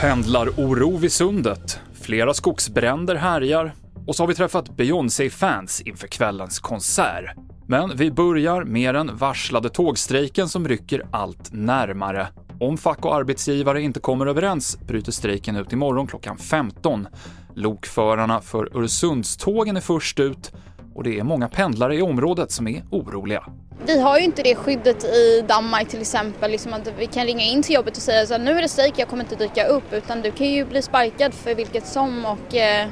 Pendlaroro 0.00 0.96
vid 0.96 1.12
sundet. 1.12 1.80
Flera 1.94 2.34
skogsbränder 2.34 3.14
härjar. 3.14 3.72
Och 4.06 4.16
så 4.16 4.22
har 4.22 4.28
vi 4.28 4.34
träffat 4.34 4.76
Beyoncé-fans 4.76 5.80
inför 5.80 6.06
kvällens 6.06 6.58
konsert. 6.58 7.34
Men 7.66 7.96
vi 7.96 8.10
börjar 8.10 8.64
med 8.64 8.94
den 8.94 9.16
varslade 9.16 9.68
tågstrejken 9.68 10.48
som 10.48 10.68
rycker 10.68 11.02
allt 11.10 11.52
närmare. 11.52 12.28
Om 12.60 12.78
fack 12.78 13.04
och 13.04 13.14
arbetsgivare 13.14 13.82
inte 13.82 14.00
kommer 14.00 14.26
överens 14.26 14.78
bryter 14.86 15.12
strejken 15.12 15.56
ut 15.56 15.72
imorgon 15.72 16.06
klockan 16.06 16.38
15. 16.38 17.08
Lokförarna 17.54 18.40
för 18.40 18.76
Öresundstågen 18.76 19.76
är 19.76 19.80
först 19.80 20.20
ut 20.20 20.52
och 20.98 21.04
det 21.04 21.18
är 21.18 21.24
många 21.24 21.48
pendlare 21.48 21.96
i 21.96 22.02
området 22.02 22.50
som 22.50 22.68
är 22.68 22.82
oroliga. 22.90 23.44
Vi 23.86 24.00
har 24.00 24.18
ju 24.18 24.24
inte 24.24 24.42
det 24.42 24.54
skyddet 24.54 25.04
i 25.04 25.44
Danmark 25.48 25.88
till 25.88 26.00
exempel, 26.00 26.50
liksom 26.50 26.72
att 26.72 26.92
vi 26.98 27.06
kan 27.06 27.24
ringa 27.24 27.44
in 27.44 27.62
till 27.62 27.74
jobbet 27.74 27.96
och 27.96 28.02
säga 28.02 28.34
att 28.34 28.40
nu 28.40 28.50
är 28.50 28.62
det 28.62 28.68
strejk, 28.68 28.94
jag 28.96 29.08
kommer 29.08 29.24
inte 29.24 29.36
dyka 29.36 29.66
upp, 29.66 29.92
utan 29.92 30.22
du 30.22 30.30
kan 30.30 30.46
ju 30.46 30.64
bli 30.64 30.82
sparkad 30.82 31.34
för 31.34 31.54
vilket 31.54 31.86
som 31.86 32.24
och 32.24 32.54
eh, 32.54 32.88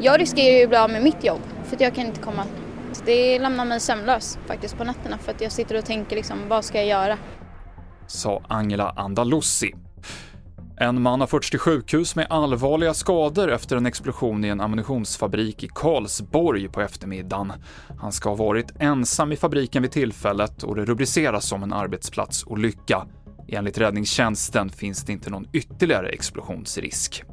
jag 0.00 0.20
riskerar 0.20 0.56
ju 0.56 0.62
att 0.62 0.68
bli 0.68 0.78
av 0.78 0.90
med 0.90 1.02
mitt 1.02 1.24
jobb 1.24 1.40
för 1.64 1.76
att 1.76 1.80
jag 1.80 1.94
kan 1.94 2.06
inte 2.06 2.20
komma. 2.20 2.42
Så 2.92 3.04
det 3.04 3.38
lämnar 3.38 3.64
mig 3.64 3.80
sömnlös 3.80 4.38
faktiskt 4.46 4.76
på 4.78 4.84
nätterna 4.84 5.18
för 5.18 5.32
att 5.32 5.40
jag 5.40 5.52
sitter 5.52 5.78
och 5.78 5.84
tänker 5.84 6.16
liksom, 6.16 6.38
vad 6.48 6.64
ska 6.64 6.78
jag 6.78 6.86
göra? 6.86 7.18
Sa 8.06 8.42
Angela 8.48 8.90
Andalussi. 8.96 9.85
En 10.78 11.02
man 11.02 11.20
har 11.20 11.26
förts 11.26 11.50
till 11.50 11.58
sjukhus 11.58 12.16
med 12.16 12.26
allvarliga 12.30 12.94
skador 12.94 13.52
efter 13.52 13.76
en 13.76 13.86
explosion 13.86 14.44
i 14.44 14.48
en 14.48 14.60
ammunitionsfabrik 14.60 15.64
i 15.64 15.68
Karlsborg 15.74 16.68
på 16.68 16.80
eftermiddagen. 16.80 17.52
Han 18.00 18.12
ska 18.12 18.28
ha 18.28 18.36
varit 18.36 18.72
ensam 18.78 19.32
i 19.32 19.36
fabriken 19.36 19.82
vid 19.82 19.90
tillfället 19.90 20.62
och 20.62 20.76
det 20.76 20.84
rubriceras 20.84 21.48
som 21.48 21.62
en 21.62 21.72
arbetsplatsolycka. 21.72 23.06
Enligt 23.48 23.78
räddningstjänsten 23.78 24.70
finns 24.70 25.04
det 25.04 25.12
inte 25.12 25.30
någon 25.30 25.48
ytterligare 25.52 26.08
explosionsrisk. 26.08 27.24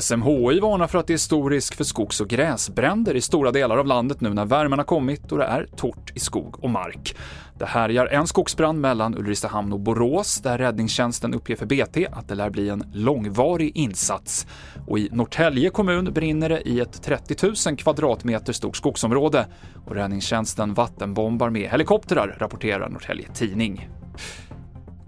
SMHI 0.00 0.60
varnar 0.60 0.86
för 0.86 0.98
att 0.98 1.06
det 1.06 1.12
är 1.12 1.18
stor 1.18 1.50
risk 1.50 1.74
för 1.74 1.84
skogs 1.84 2.20
och 2.20 2.28
gräsbränder 2.28 3.14
i 3.16 3.20
stora 3.20 3.52
delar 3.52 3.78
av 3.78 3.86
landet 3.86 4.20
nu 4.20 4.34
när 4.34 4.44
värmen 4.44 4.78
har 4.78 4.86
kommit 4.86 5.32
och 5.32 5.38
det 5.38 5.44
är 5.44 5.66
torrt 5.76 6.16
i 6.16 6.20
skog 6.20 6.64
och 6.64 6.70
mark. 6.70 7.16
Det 7.58 7.66
härjar 7.66 8.06
en 8.06 8.26
skogsbrand 8.26 8.80
mellan 8.80 9.18
Ulricehamn 9.18 9.72
och 9.72 9.80
Borås 9.80 10.40
där 10.40 10.58
räddningstjänsten 10.58 11.34
uppger 11.34 11.56
för 11.56 11.66
BT 11.66 12.06
att 12.12 12.28
det 12.28 12.34
lär 12.34 12.50
bli 12.50 12.68
en 12.68 12.84
långvarig 12.92 13.76
insats. 13.76 14.46
Och 14.86 14.98
i 14.98 15.08
Norrtälje 15.12 15.70
kommun 15.70 16.12
brinner 16.14 16.48
det 16.48 16.68
i 16.68 16.80
ett 16.80 17.02
30 17.02 17.46
000 17.66 17.76
kvadratmeter 17.76 18.52
stort 18.52 18.76
skogsområde 18.76 19.46
och 19.86 19.94
räddningstjänsten 19.94 20.74
vattenbombar 20.74 21.50
med 21.50 21.70
helikoptrar, 21.70 22.36
rapporterar 22.38 22.88
Norrtälje 22.88 23.28
Tidning. 23.34 23.88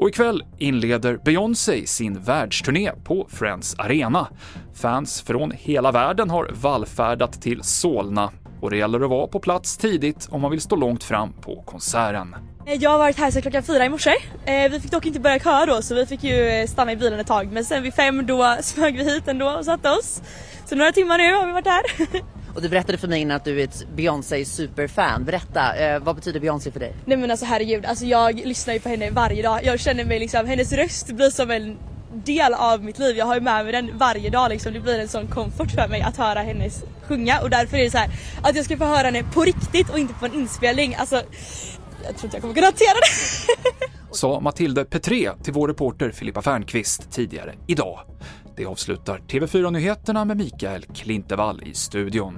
Och 0.01 0.09
ikväll 0.09 0.45
inleder 0.59 1.17
Beyoncé 1.17 1.87
sin 1.87 2.21
världsturné 2.21 2.93
på 3.05 3.27
Friends 3.31 3.75
Arena. 3.79 4.29
Fans 4.75 5.23
från 5.23 5.51
hela 5.51 5.93
världen 5.93 6.31
har 6.31 6.51
vallfärdat 6.53 7.43
till 7.43 7.63
Solna 7.63 8.31
och 8.61 8.71
det 8.71 8.77
gäller 8.77 9.01
att 9.01 9.11
vara 9.11 9.27
på 9.27 9.41
plats 9.41 9.77
tidigt 9.77 10.29
om 10.31 10.41
man 10.41 10.51
vill 10.51 10.61
stå 10.61 10.77
långt 10.77 11.05
fram 11.05 11.33
på 11.33 11.63
konserten. 11.63 12.37
Eh, 12.67 12.75
jag 12.75 12.91
har 12.91 12.99
varit 12.99 13.19
här 13.19 13.31
sedan 13.31 13.43
klockan 13.43 13.63
fyra 13.63 13.85
i 13.85 13.89
morse. 13.89 14.11
Eh, 14.45 14.71
vi 14.71 14.81
fick 14.81 14.91
dock 14.91 15.07
inte 15.07 15.21
börja 15.21 15.39
köa 15.39 15.67
då 15.67 15.83
så 15.83 15.95
vi 15.95 16.07
fick 16.07 16.25
ju 16.25 16.49
eh, 16.49 16.67
stanna 16.67 16.93
i 16.93 16.97
bilen 16.97 17.21
ett 17.21 17.27
tag 17.27 17.53
men 17.53 17.65
sen 17.65 17.83
vid 17.83 17.95
fem 17.95 18.27
då 18.27 18.57
smög 18.63 18.97
vi 18.97 19.05
hit 19.05 19.29
ändå 19.29 19.51
och 19.51 19.65
satte 19.65 19.91
oss. 19.91 20.23
Så 20.67 20.77
några 20.77 20.93
timmar 20.93 21.19
nu 21.19 21.35
har 21.35 21.47
vi 21.47 21.53
varit 21.53 21.67
här. 21.67 21.83
Och 22.55 22.63
du 22.63 22.69
berättade 22.69 22.99
för 22.99 23.09
mig 23.09 23.21
innan 23.21 23.37
att 23.37 23.45
du 23.45 23.61
är 23.61 23.65
ett 23.65 23.87
Beyoncé 23.97 24.45
superfan. 24.45 25.25
Berätta, 25.25 25.77
eh, 25.77 25.99
vad 25.99 26.17
betyder 26.17 26.41
Beyoncé 26.41 26.71
för 26.71 26.81
dig? 26.81 26.95
Nej 27.05 27.17
men 27.17 27.31
alltså 27.31 27.47
herregud, 27.47 27.85
alltså 27.87 28.05
jag 28.05 28.47
lyssnar 28.47 28.75
ju 28.75 28.81
på 28.81 28.89
henne 28.89 29.11
varje 29.11 29.43
dag. 29.43 29.61
Jag 29.65 29.81
känner 29.81 30.05
mig 30.05 30.19
liksom, 30.19 30.47
hennes 30.47 30.73
röst 30.73 31.13
blir 31.13 31.31
som 31.31 31.51
en 31.51 31.79
del 32.13 32.55
av 32.55 32.85
mitt 32.85 32.99
liv. 32.99 33.17
Jag 33.17 33.27
har 33.27 33.35
ju 33.35 33.41
med 33.41 33.65
mig 33.65 33.73
den 33.73 33.99
varje 33.99 34.31
dag 34.31 34.51
liksom. 34.51 34.73
Det 34.73 34.81
blir 34.81 34.99
en 34.99 35.09
sån 35.09 35.27
komfort 35.27 35.71
för 35.71 35.89
mig 35.89 36.03
att 36.03 36.17
höra 36.17 36.41
hennes 36.41 36.85
sjunga 37.03 37.41
och 37.41 37.51
därför 37.51 37.77
är 37.77 37.85
det 37.85 37.91
så 37.91 37.99
här 37.99 38.11
att 38.43 38.57
jag 38.57 38.65
ska 38.65 38.77
få 38.77 38.85
höra 38.85 39.07
henne 39.07 39.23
på 39.23 39.45
riktigt 39.45 39.91
och 39.91 39.99
inte 39.99 40.15
på 40.15 40.27
en 40.27 40.35
inspelning. 40.35 40.95
Alltså, 40.95 41.17
jag 42.05 42.17
tror 42.17 42.25
inte 42.25 42.37
jag 42.37 42.43
kommer 42.43 42.55
kunna 42.55 42.67
hantera 42.67 42.95
det. 42.95 43.87
Sa 44.17 44.41
Matilde 44.41 44.85
Petré 44.85 45.31
till 45.43 45.53
vår 45.53 45.69
reporter 45.69 46.11
Filippa 46.11 46.43
Fernqvist 46.43 47.11
tidigare 47.11 47.55
idag. 47.67 48.01
Det 48.61 48.67
avslutar 48.67 49.19
TV4-nyheterna 49.19 50.25
med 50.25 50.37
Mikael 50.37 50.85
Klintevall 50.85 51.63
i 51.67 51.75
studion. 51.75 52.35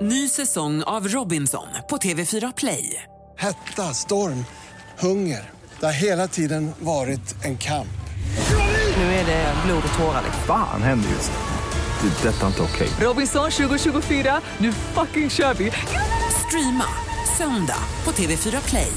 Ny 0.00 0.28
säsong 0.28 0.82
av 0.82 1.08
Robinson 1.08 1.66
på 1.90 1.96
TV4 1.96 2.52
Play. 2.56 3.02
Hetta, 3.38 3.82
storm, 3.82 4.44
hunger. 4.98 5.50
Det 5.80 5.86
har 5.86 5.92
hela 5.92 6.28
tiden 6.28 6.70
varit 6.78 7.44
en 7.44 7.58
kamp. 7.58 8.00
Nu 8.96 9.02
är 9.02 9.26
det 9.26 9.54
blod 9.66 9.82
och 9.92 9.98
tårar. 9.98 10.22
Fan 10.46 10.82
händer 10.82 11.08
just 11.08 11.32
det. 11.32 12.08
det 12.08 12.28
detta 12.28 12.42
är 12.42 12.46
inte 12.46 12.62
okej. 12.62 12.88
Okay. 12.88 13.06
Robinson 13.06 13.50
2024, 13.50 14.40
nu 14.58 14.72
fucking 14.72 15.30
kör 15.30 15.54
vi. 15.54 15.72
Streama 16.46 16.86
söndag 17.38 17.82
på 18.04 18.10
TV4 18.10 18.68
Play. 18.68 18.92